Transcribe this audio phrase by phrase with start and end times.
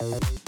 [0.00, 0.47] Thank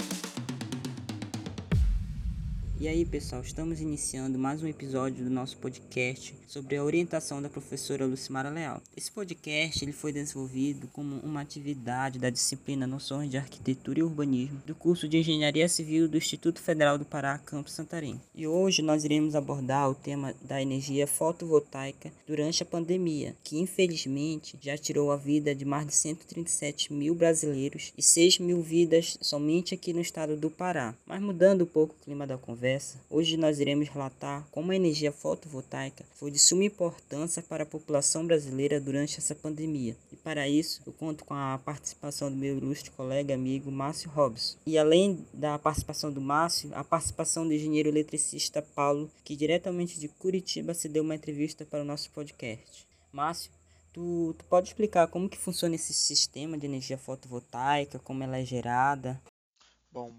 [2.81, 7.47] E aí, pessoal, estamos iniciando mais um episódio do nosso podcast sobre a orientação da
[7.47, 8.81] professora Lucimara Leal.
[8.97, 14.63] Esse podcast ele foi desenvolvido como uma atividade da disciplina Noções de Arquitetura e Urbanismo
[14.65, 18.19] do curso de Engenharia Civil do Instituto Federal do Pará, Campus Santarém.
[18.33, 24.57] E hoje nós iremos abordar o tema da energia fotovoltaica durante a pandemia, que infelizmente
[24.59, 29.75] já tirou a vida de mais de 137 mil brasileiros e 6 mil vidas somente
[29.75, 30.95] aqui no estado do Pará.
[31.05, 34.75] Mas mudando um pouco o clima da conversa, conversa, hoje nós iremos relatar como a
[34.75, 39.95] energia fotovoltaica foi de suma importância para a população brasileira durante essa pandemia.
[40.11, 44.57] E para isso, eu conto com a participação do meu ilustre colega amigo Márcio Robson.
[44.65, 50.07] E além da participação do Márcio, a participação do engenheiro eletricista Paulo, que diretamente de
[50.07, 52.87] Curitiba se deu uma entrevista para o nosso podcast.
[53.11, 53.51] Márcio,
[53.93, 58.45] Tu, tu, pode explicar como que funciona esse sistema de energia fotovoltaica, como ela é
[58.45, 59.21] gerada?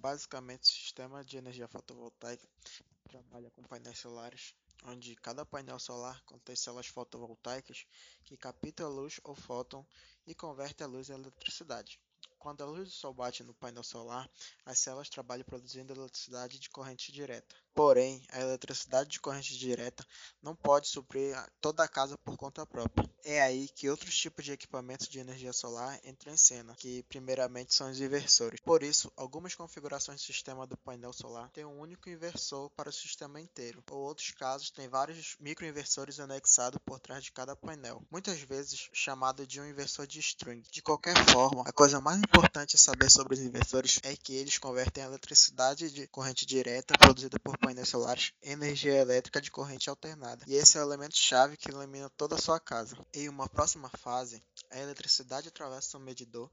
[0.03, 2.45] Basicamente o sistema de energia fotovoltaica
[3.05, 4.53] trabalha com painéis solares,
[4.85, 7.87] onde cada painel solar contém células fotovoltaicas
[8.25, 9.87] que captam a luz ou fóton
[10.27, 12.01] e converte a luz em eletricidade.
[12.37, 14.29] Quando a luz do sol bate no painel solar,
[14.67, 17.55] as células trabalham produzindo eletricidade de corrente direta.
[17.75, 20.07] Porém, a eletricidade de corrente direta
[20.43, 23.11] não pode suprir toda a casa por conta própria.
[23.25, 27.73] É aí que outros tipos de equipamentos de energia solar entram em cena, que primeiramente
[27.73, 28.61] são os inversores.
[28.61, 32.93] Por isso, algumas configurações do sistema do painel solar têm um único inversor para o
[32.93, 38.41] sistema inteiro, ou outros casos têm vários microinversores anexados por trás de cada painel, muitas
[38.41, 40.63] vezes chamado de um inversor de string.
[40.71, 44.59] De qualquer forma, a coisa mais importante a saber sobre os inversores é que eles
[44.59, 50.45] convertem a eletricidade de corrente direta produzida por painéis solares energia elétrica de corrente alternada.
[50.49, 52.97] E esse é o elemento chave que ilumina toda a sua casa.
[53.15, 56.51] Em uma próxima fase, a eletricidade atravessa o medidor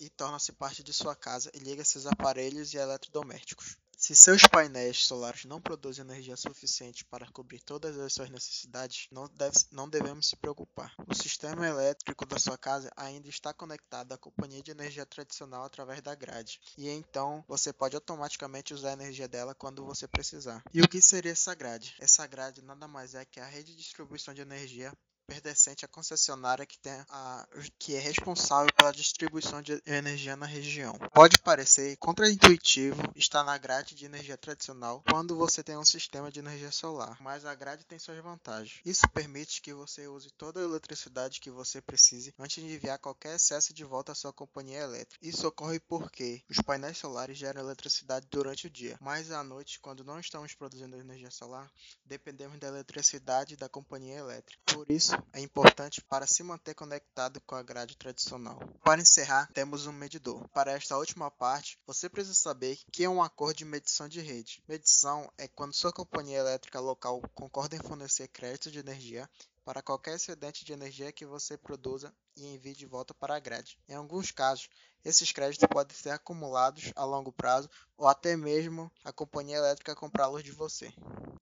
[0.00, 3.76] e torna-se parte de sua casa e liga seus aparelhos e eletrodomésticos.
[4.04, 9.26] Se seus painéis solares não produzem energia suficiente para cobrir todas as suas necessidades, não,
[9.30, 10.94] deve, não, devemos se preocupar.
[11.08, 16.02] O sistema elétrico da sua casa ainda está conectado à companhia de energia tradicional através
[16.02, 20.62] da grade, e então você pode automaticamente usar a energia dela quando você precisar.
[20.74, 21.96] E o que seria essa grade?
[21.98, 24.92] Essa grade nada mais é que a rede de distribuição de energia
[25.26, 27.46] pertencente à concessionária que, tem a,
[27.78, 30.98] que é responsável pela distribuição de energia na região.
[31.12, 36.40] Pode parecer contraintuitivo estar na grade de energia tradicional quando você tem um sistema de
[36.40, 38.80] energia solar, mas a grade tem suas vantagens.
[38.84, 43.36] Isso permite que você use toda a eletricidade que você precise antes de enviar qualquer
[43.36, 45.24] excesso de volta à sua companhia elétrica.
[45.26, 50.04] Isso ocorre porque os painéis solares geram eletricidade durante o dia, mas à noite, quando
[50.04, 51.70] não estamos produzindo energia solar,
[52.04, 54.62] dependemos da eletricidade da companhia elétrica.
[54.66, 58.58] Por isso, é importante para se manter conectado com a grade tradicional.
[58.82, 60.48] Para encerrar, temos um medidor.
[60.48, 64.62] Para esta última parte, você precisa saber que é um acordo de medição de rede.
[64.68, 69.28] Medição é quando sua companhia elétrica local concorda em fornecer crédito de energia
[69.64, 73.78] para qualquer excedente de energia que você produza e envie de volta para a grade.
[73.88, 74.68] Em alguns casos,
[75.04, 80.42] esses créditos podem ser acumulados a longo prazo ou até mesmo a companhia elétrica comprá-los
[80.42, 80.92] de você.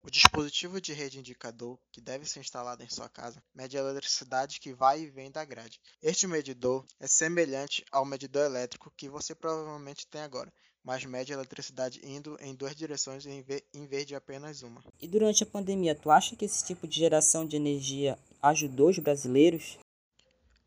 [0.02, 4.58] O dispositivo de rede indicador, que deve ser instalado em sua casa, mede a eletricidade
[4.58, 5.80] que vai e vem da grade.
[6.02, 10.52] Este medidor é semelhante ao medidor elétrico que você provavelmente tem agora,
[10.84, 14.82] mas mede a eletricidade indo em duas direções em vez de apenas uma.
[15.00, 18.98] E durante a pandemia, tu acha que esse tipo de geração de energia ajudou os
[18.98, 19.78] brasileiros?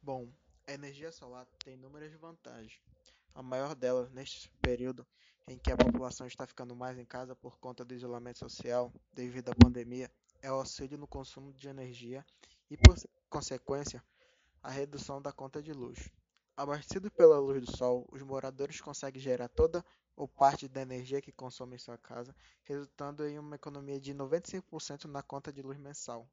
[0.01, 0.27] Bom,
[0.67, 2.79] a energia solar tem inúmeras vantagens.
[3.33, 5.05] A maior delas, neste período
[5.47, 9.49] em que a população está ficando mais em casa por conta do isolamento social devido
[9.49, 10.09] à pandemia,
[10.41, 12.25] é o auxílio no consumo de energia
[12.69, 12.95] e, por
[13.29, 14.03] consequência,
[14.63, 16.09] a redução da conta de luz.
[16.57, 21.31] Abastecido pela luz do sol, os moradores conseguem gerar toda ou parte da energia que
[21.31, 26.27] consomem em sua casa, resultando em uma economia de 95% na conta de luz mensal.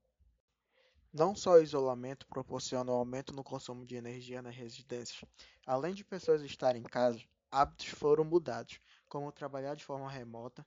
[1.13, 5.25] Não só o isolamento proporciona um aumento no consumo de energia nas residências,
[5.67, 7.21] além de pessoas estarem em casa,
[7.51, 10.67] hábitos foram mudados, como trabalhar de forma remota,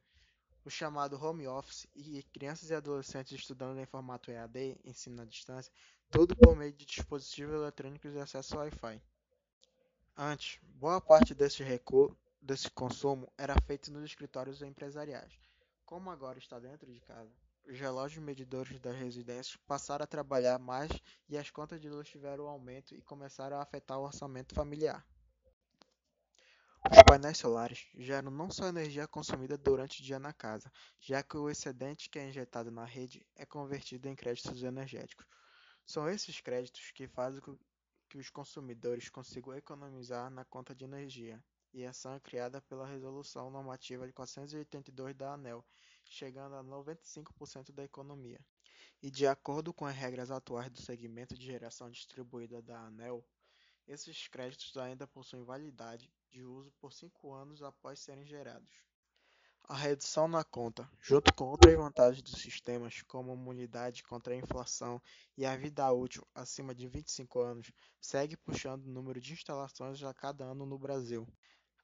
[0.63, 5.71] o chamado home office e crianças e adolescentes estudando em formato EAD, ensino à distância,
[6.11, 9.01] tudo por meio de dispositivos eletrônicos e acesso Wi-Fi.
[10.15, 12.15] Antes, boa parte desse recuo,
[12.45, 15.33] desse consumo era feito nos escritórios empresariais.
[15.83, 17.31] Como agora está dentro de casa,
[17.67, 20.91] os relógios medidores das residências passaram a trabalhar mais
[21.27, 25.03] e as contas de luz tiveram aumento e começaram a afetar o orçamento familiar.
[26.91, 31.35] Os painéis solares geram não só energia consumida durante o dia na casa, já que
[31.35, 35.25] o excedente que é injetado na rede é convertido em créditos energéticos.
[35.83, 37.41] São esses créditos que fazem
[38.07, 41.43] que os consumidores consigam economizar na conta de energia,
[41.75, 45.61] e ação é criada pela Resolução Normativa 482 da ANEEL,
[46.05, 48.39] chegando a 95% da economia.
[49.03, 53.27] E de acordo com as regras atuais do segmento de geração distribuída da ANEEL,
[53.85, 58.73] esses créditos ainda possuem validade de uso por cinco anos após serem gerados.
[59.67, 65.01] A redução na conta, junto com outras vantagens dos sistemas, como imunidade contra a inflação
[65.35, 70.13] e a vida útil acima de 25 anos, segue puxando o número de instalações a
[70.13, 71.27] cada ano no Brasil.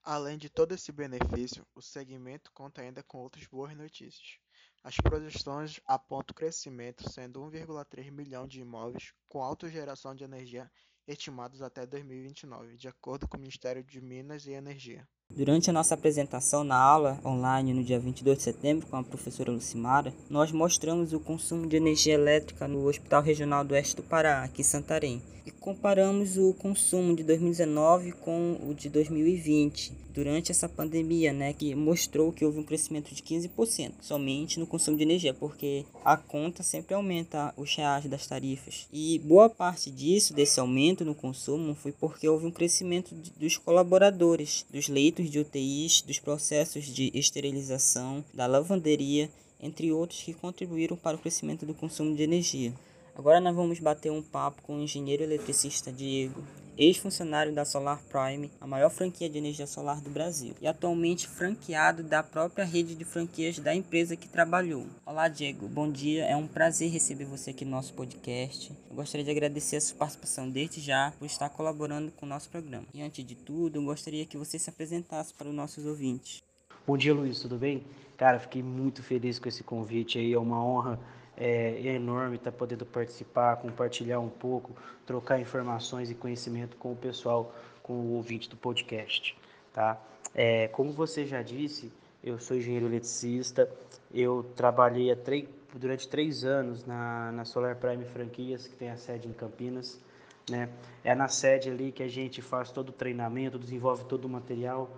[0.03, 4.39] Além de todo esse benefício, o segmento conta ainda com outras boas notícias.
[4.83, 10.71] As projeções apontam crescimento, sendo 1,3 milhão de imóveis com autogeração de energia
[11.07, 15.07] estimados até 2029, de acordo com o Ministério de Minas e Energia.
[15.35, 19.51] Durante a nossa apresentação na aula online no dia 22 de setembro com a professora
[19.51, 24.43] Lucimara, nós mostramos o consumo de energia elétrica no Hospital Regional do Oeste do Pará,
[24.43, 30.67] aqui em Santarém, e comparamos o consumo de 2019 com o de 2020 durante essa
[30.67, 35.33] pandemia, né, que mostrou que houve um crescimento de 15% somente no consumo de energia,
[35.33, 38.87] porque a conta sempre aumenta os reais das tarifas.
[38.91, 44.65] E boa parte disso, desse aumento no consumo, foi porque houve um crescimento dos colaboradores,
[44.69, 49.29] dos leitos de UTIs, dos processos de esterilização, da lavanderia,
[49.61, 52.73] entre outros que contribuíram para o crescimento do consumo de energia.
[53.21, 56.41] Agora nós vamos bater um papo com o engenheiro eletricista Diego,
[56.75, 62.01] ex-funcionário da Solar Prime, a maior franquia de energia solar do Brasil, e atualmente franqueado
[62.01, 64.87] da própria rede de franquias da empresa que trabalhou.
[65.05, 66.25] Olá, Diego, bom dia.
[66.25, 68.75] É um prazer receber você aqui no nosso podcast.
[68.89, 72.49] Eu gostaria de agradecer a sua participação desde já por estar colaborando com o nosso
[72.49, 72.87] programa.
[72.91, 76.41] E antes de tudo, eu gostaria que você se apresentasse para os nossos ouvintes.
[76.87, 77.83] Bom dia, Luiz, tudo bem?
[78.17, 80.99] Cara, fiquei muito feliz com esse convite aí, é uma honra
[81.43, 86.95] é enorme estar tá podendo participar, compartilhar um pouco, trocar informações e conhecimento com o
[86.95, 89.35] pessoal, com o ouvinte do podcast.
[89.73, 89.99] Tá?
[90.35, 91.91] É, como você já disse,
[92.23, 93.67] eu sou engenheiro eletricista,
[94.13, 99.27] eu trabalhei três, durante três anos na, na Solar Prime Franquias, que tem a sede
[99.27, 99.99] em Campinas.
[100.47, 100.69] Né?
[101.03, 104.89] É na sede ali que a gente faz todo o treinamento, desenvolve todo o material,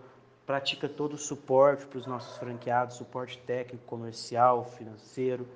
[0.45, 5.47] pratica todo o suporte para os nossos franqueados, suporte técnico, comercial, financeiro,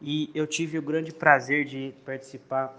[0.00, 2.74] e eu tive o grande prazer de participar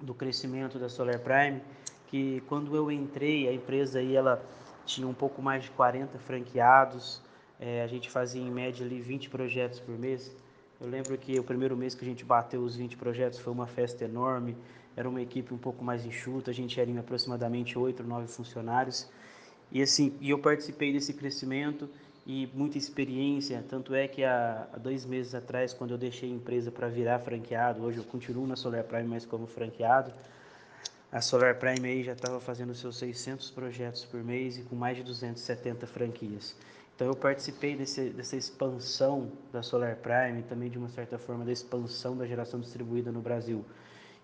[0.00, 1.60] do crescimento da Solar Prime,
[2.08, 4.42] que quando eu entrei, a empresa aí, ela
[4.84, 7.22] tinha um pouco mais de 40 franqueados,
[7.58, 10.34] é, a gente fazia em média ali 20 projetos por mês.
[10.80, 13.66] Eu lembro que o primeiro mês que a gente bateu os 20 projetos foi uma
[13.66, 14.56] festa enorme,
[14.94, 18.26] era uma equipe um pouco mais enxuta, a gente era em aproximadamente 8 ou 9
[18.28, 19.08] funcionários.
[19.72, 21.88] E assim, e eu participei desse crescimento
[22.26, 23.64] e muita experiência.
[23.68, 27.82] Tanto é que há, dois meses atrás, quando eu deixei a empresa para virar franqueado,
[27.82, 30.12] hoje eu continuo na Solar Prime, mas como franqueado,
[31.12, 34.96] a Solar Prime aí já estava fazendo seus 600 projetos por mês e com mais
[34.96, 36.56] de 270 franquias.
[36.96, 41.52] Então eu participei desse, dessa expansão da Solar Prime, também de uma certa forma da
[41.52, 43.64] expansão da geração distribuída no Brasil.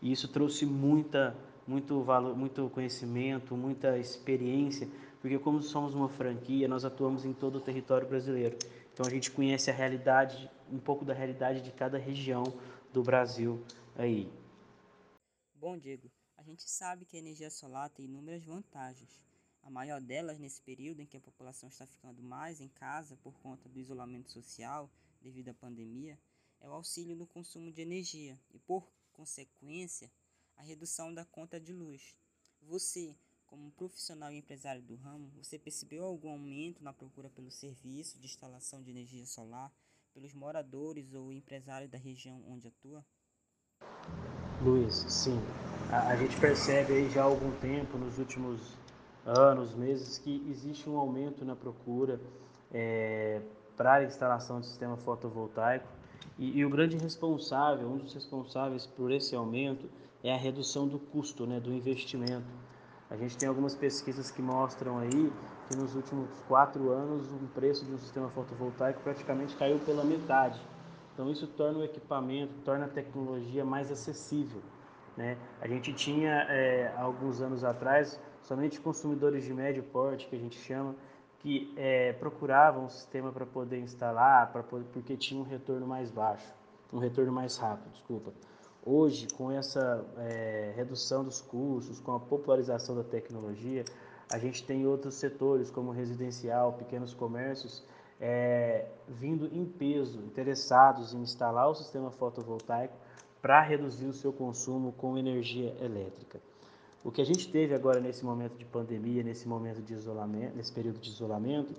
[0.00, 1.36] E isso trouxe muita,
[1.68, 4.88] muito valor, muito conhecimento, muita experiência
[5.22, 8.58] porque como somos uma franquia, nós atuamos em todo o território brasileiro.
[8.92, 12.42] Então a gente conhece a realidade, um pouco da realidade de cada região
[12.92, 13.64] do Brasil
[13.94, 14.28] aí.
[15.54, 19.22] Bom, Diego, a gente sabe que a energia solar tem inúmeras vantagens.
[19.62, 23.38] A maior delas, nesse período em que a população está ficando mais em casa por
[23.38, 26.18] conta do isolamento social devido à pandemia,
[26.60, 30.10] é o auxílio no consumo de energia e, por consequência,
[30.56, 32.16] a redução da conta de luz.
[32.62, 33.14] Você,
[33.52, 38.24] como profissional e empresário do ramo, você percebeu algum aumento na procura pelo serviço de
[38.24, 39.70] instalação de energia solar
[40.14, 43.04] pelos moradores ou empresários da região onde atua?
[44.62, 45.38] Luiz, sim.
[45.90, 48.58] A, a gente percebe aí já há algum tempo, nos últimos
[49.26, 52.18] anos, meses, que existe um aumento na procura
[52.72, 53.42] é,
[53.76, 55.86] para a instalação de sistema fotovoltaico.
[56.38, 59.90] E, e, o grande responsável, um dos responsáveis por esse aumento,
[60.24, 62.61] é a redução do custo, né, do investimento.
[63.12, 65.30] A gente tem algumas pesquisas que mostram aí
[65.68, 70.58] que nos últimos quatro anos o preço de um sistema fotovoltaico praticamente caiu pela metade.
[71.12, 74.62] Então isso torna o equipamento, torna a tecnologia mais acessível.
[75.14, 75.36] Né?
[75.60, 80.58] A gente tinha, é, alguns anos atrás, somente consumidores de médio porte, que a gente
[80.58, 80.94] chama,
[81.40, 86.50] que é, procuravam um sistema para poder instalar, poder, porque tinha um retorno mais baixo,
[86.90, 88.32] um retorno mais rápido, desculpa.
[88.84, 93.84] Hoje, com essa é, redução dos custos, com a popularização da tecnologia,
[94.32, 97.84] a gente tem outros setores como residencial, pequenos comércios,
[98.20, 102.94] é, vindo em peso, interessados em instalar o sistema fotovoltaico
[103.40, 106.40] para reduzir o seu consumo com energia elétrica.
[107.04, 110.72] O que a gente teve agora nesse momento de pandemia, nesse momento de isolamento, nesse
[110.72, 111.74] período de isolamento,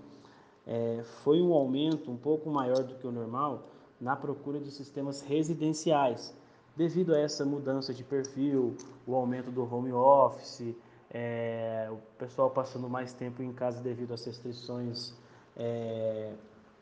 [0.65, 3.63] é, foi um aumento um pouco maior do que o normal
[3.99, 6.35] na procura de sistemas residenciais,
[6.75, 8.75] devido a essa mudança de perfil,
[9.05, 10.75] o aumento do home office,
[11.09, 15.13] é, o pessoal passando mais tempo em casa devido às restrições
[15.55, 16.33] é,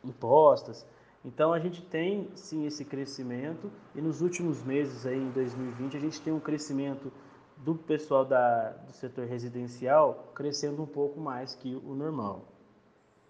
[0.02, 0.86] impostas.
[1.24, 6.00] Então a gente tem sim esse crescimento e nos últimos meses aí em 2020 a
[6.00, 7.12] gente tem um crescimento
[7.58, 12.44] do pessoal da, do setor residencial crescendo um pouco mais que o normal.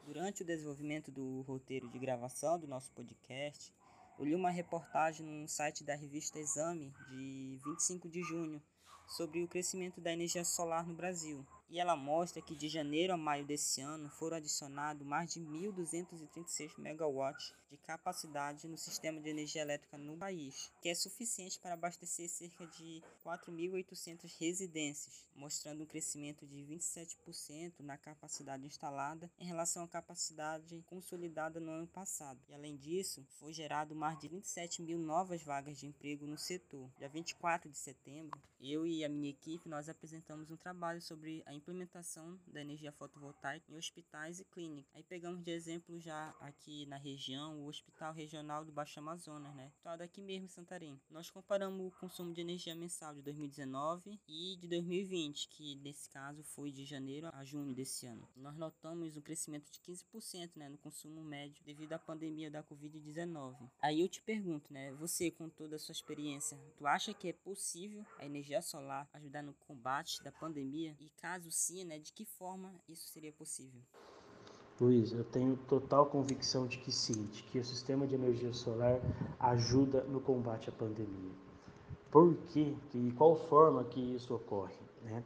[0.07, 3.73] Durante o desenvolvimento do roteiro de gravação do nosso podcast,
[4.23, 8.63] eu li uma reportagem no site da revista Exame de 25 de junho
[9.09, 13.17] sobre o crescimento da energia solar no Brasil e ela mostra que de janeiro a
[13.17, 19.63] maio desse ano foram adicionados mais de 1.236 megawatts de capacidade no sistema de energia
[19.63, 26.47] elétrica no país, que é suficiente para abastecer cerca de 4.800 residências, mostrando um crescimento
[26.47, 32.39] de 27% na capacidade instalada em relação à capacidade consolidada no ano passado.
[32.51, 36.91] E além disso, foi gerado mais de 27 mil novas vagas de emprego no setor.
[36.99, 41.55] Dia 24 de setembro, eu e a minha equipe nós apresentamos um trabalho sobre a
[41.63, 44.91] implementação da energia fotovoltaica em hospitais e clínicas.
[44.95, 49.73] Aí pegamos de exemplo já aqui na região o Hospital Regional do Baixo Amazonas, né?
[49.81, 51.01] Então, daqui mesmo em Santarém.
[51.09, 56.43] Nós comparamos o consumo de energia mensal de 2019 e de 2020, que nesse caso
[56.43, 58.29] foi de janeiro a junho desse ano.
[58.35, 63.71] Nós notamos um crescimento de 15% né, no consumo médio devido à pandemia da Covid-19.
[63.81, 64.93] Aí eu te pergunto, né?
[64.95, 69.43] Você, com toda a sua experiência, tu acha que é possível a energia solar ajudar
[69.43, 70.97] no combate da pandemia?
[70.99, 73.81] E caso sim, né, de que forma isso seria possível?
[74.81, 79.01] Luiz, eu tenho total convicção de que sim, de que o sistema de energia solar
[79.39, 81.31] ajuda no combate à pandemia.
[82.11, 82.75] Por quê?
[82.95, 84.75] E qual forma que isso ocorre?
[85.03, 85.23] Né?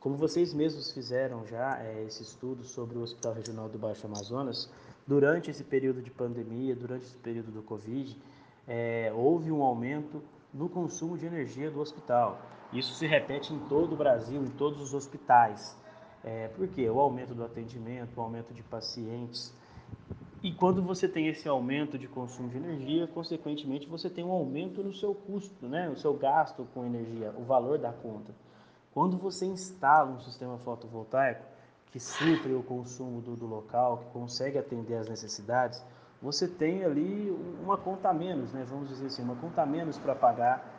[0.00, 4.70] Como vocês mesmos fizeram já é, esse estudo sobre o Hospital Regional do Baixo Amazonas,
[5.06, 8.20] durante esse período de pandemia, durante esse período do Covid,
[8.66, 12.40] é, houve um aumento no consumo de energia do hospital.
[12.72, 15.76] Isso se repete em todo o Brasil, em todos os hospitais.
[16.24, 16.88] É, por quê?
[16.90, 19.54] O aumento do atendimento, o aumento de pacientes.
[20.42, 24.82] E quando você tem esse aumento de consumo de energia, consequentemente você tem um aumento
[24.82, 25.88] no seu custo, né?
[25.88, 28.34] no seu gasto com energia, o valor da conta.
[28.92, 31.44] Quando você instala um sistema fotovoltaico
[31.92, 35.82] que supre o consumo do, do local, que consegue atender às necessidades,
[36.20, 37.30] você tem ali
[37.62, 38.64] uma conta menos, né?
[38.68, 40.75] vamos dizer assim, uma conta menos para pagar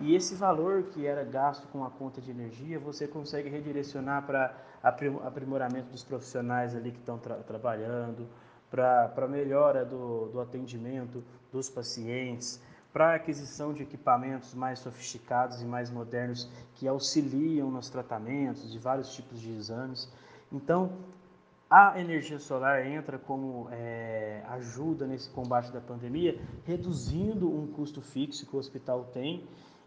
[0.00, 4.54] e esse valor que era gasto com a conta de energia, você consegue redirecionar para
[4.82, 8.26] aprimoramento dos profissionais ali que estão tra trabalhando,
[8.70, 11.22] para melhora do, do atendimento
[11.52, 12.60] dos pacientes,
[12.92, 19.14] para aquisição de equipamentos mais sofisticados e mais modernos que auxiliam nos tratamentos de vários
[19.14, 20.12] tipos de exames.
[20.52, 20.92] Então,
[21.70, 28.46] a energia solar entra como é, ajuda nesse combate da pandemia, reduzindo um custo fixo
[28.46, 29.44] que o hospital tem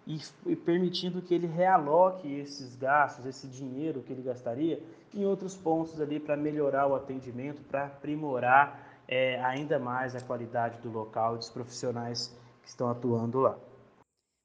[0.07, 4.81] e, e permitindo que ele realoque esses gastos, esse dinheiro que ele gastaria
[5.13, 10.79] em outros pontos ali para melhorar o atendimento, para aprimorar é, ainda mais a qualidade
[10.79, 13.59] do local e dos profissionais que estão atuando lá.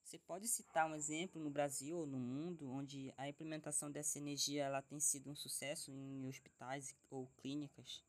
[0.02, 4.64] Você pode citar um exemplo no Brasil ou no mundo onde a implementação dessa energia
[4.64, 8.04] ela tem sido um sucesso em hospitais ou clínicas?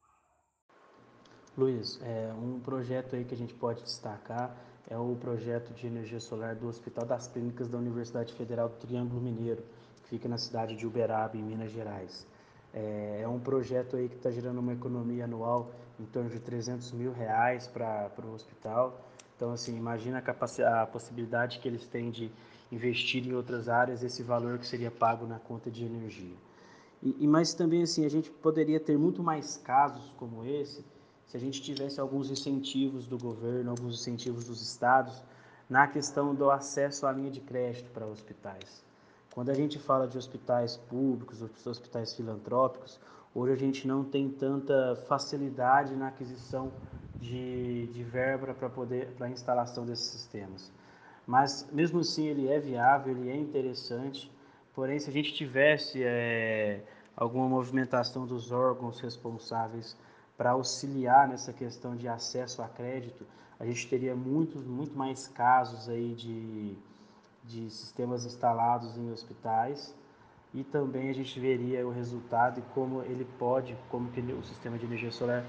[1.56, 4.58] Luiz, é um projeto aí que a gente pode destacar
[4.94, 9.20] é o projeto de energia solar do Hospital das Clínicas da Universidade Federal do Triângulo
[9.20, 9.64] Mineiro,
[10.04, 12.28] que fica na cidade de Uberaba, em Minas Gerais.
[12.72, 16.92] É, é um projeto aí que está gerando uma economia anual em torno de 300
[16.92, 19.02] mil reais para o hospital.
[19.36, 22.32] Então, assim, imagina a, a possibilidade que eles têm de
[22.72, 26.36] investir em outras áreas esse valor que seria pago na conta de energia.
[27.02, 30.86] E, e mas também assim a gente poderia ter muito mais casos como esse
[31.26, 35.24] se a gente tivesse alguns incentivos do governo, alguns incentivos dos estados
[35.70, 38.84] na questão do acesso à linha de crédito para hospitais.
[39.34, 43.00] Quando a gente fala de hospitais públicos, hospitais filantrópicos,
[43.34, 46.72] hoje a gente não tem tanta facilidade na aquisição
[47.20, 50.72] de, de verba para poder para instalação desses sistemas.
[51.26, 54.32] Mas mesmo assim ele é viável, ele é interessante.
[54.76, 56.84] Porém, se a gente tivesse é,
[57.16, 59.98] alguma movimentação dos órgãos responsáveis
[60.38, 63.26] para auxiliar nessa questão de acesso a crédito,
[63.60, 66.76] a gente teria muito, muito mais casos aí de,
[67.44, 69.94] de sistemas instalados em hospitais
[70.54, 74.78] e também a gente veria o resultado e como ele pode, como que o sistema
[74.78, 75.46] de energia solar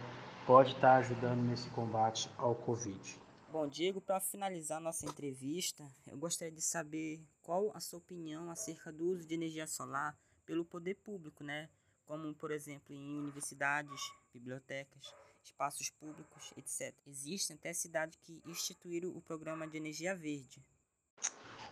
[0.47, 3.19] pode estar ajudando nesse combate ao Covid.
[3.51, 8.93] Bom, Diego, para finalizar nossa entrevista, eu gostaria de saber qual a sua opinião acerca
[8.93, 11.69] do uso de energia solar pelo poder público, né?
[12.07, 14.01] Como, por exemplo, em universidades,
[14.33, 16.95] bibliotecas, espaços públicos, etc.
[17.07, 20.63] Existem até cidades que instituíram o programa de energia verde.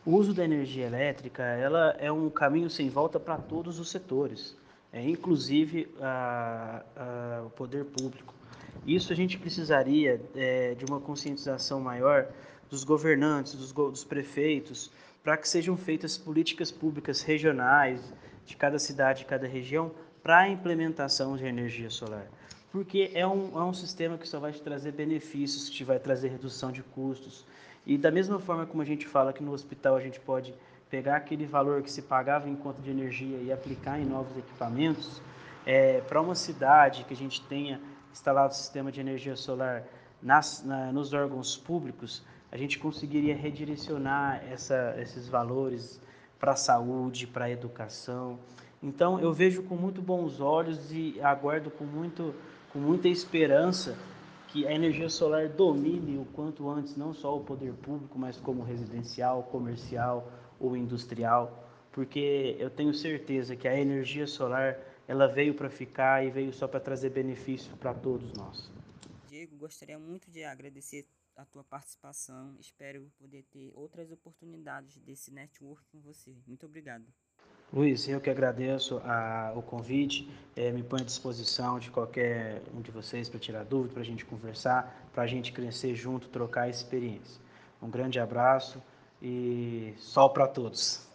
[0.05, 4.57] O uso da energia elétrica ela é um caminho sem volta para todos os setores,
[4.93, 8.35] é, inclusive a, a, o poder público.
[8.87, 12.29] Isso a gente precisaria é, de uma conscientização maior
[12.69, 14.91] dos governantes, dos, dos prefeitos,
[15.23, 18.13] para que sejam feitas políticas públicas regionais
[18.45, 22.27] de cada cidade, de cada região, para a implementação de energia solar.
[22.71, 26.29] Porque é um, é um sistema que só vai te trazer benefícios, te vai trazer
[26.29, 27.45] redução de custos.
[27.87, 30.55] E da mesma forma como a gente fala que no hospital a gente pode
[30.89, 35.21] pegar aquele valor que se pagava em conta de energia e aplicar em novos equipamentos,
[35.67, 37.81] é, para uma cidade que a gente tenha
[38.13, 39.85] instalado o sistema de energia solar
[40.23, 46.01] nas, na, nos órgãos públicos, a gente conseguiria redirecionar essa, esses valores
[46.39, 48.39] para a saúde, para a educação.
[48.83, 52.35] Então, eu vejo com muito bons olhos e aguardo com, muito,
[52.73, 53.97] com muita esperança
[54.49, 58.63] que a energia solar domine o quanto antes não só o poder público, mas como
[58.63, 65.71] residencial, comercial ou industrial, porque eu tenho certeza que a energia solar ela veio para
[65.71, 68.71] ficar e veio só para trazer benefício para todos nós.
[69.29, 72.55] Diego, gostaria muito de agradecer a tua participação.
[72.61, 76.37] Espero poder ter outras oportunidades desse network com você.
[76.47, 77.07] Muito obrigado.
[77.73, 82.83] Luiz, eu que agradeço a, o convite, é, me põe à disposição de qualquer um
[82.83, 86.69] de vocês para tirar dúvida, para a gente conversar, para a gente crescer junto, trocar
[86.69, 87.41] experiência.
[87.81, 88.83] Um grande abraço
[89.23, 91.12] e sol para todos.